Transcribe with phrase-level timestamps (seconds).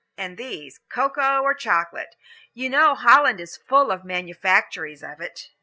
[0.17, 2.15] And these, cocoa or chocolate.
[2.55, 5.49] You know Holland is full of manufactories of it."